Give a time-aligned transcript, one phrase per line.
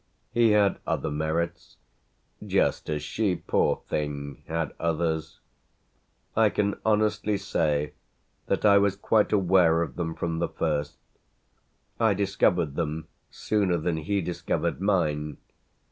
[0.31, 1.77] He had other merits,
[2.43, 4.41] just as she, poor thing!
[4.47, 5.39] had others.
[6.35, 7.93] I can honestly say
[8.47, 10.97] that I was quite aware of them from the first
[11.99, 15.37] I discovered them sooner than he discovered mine.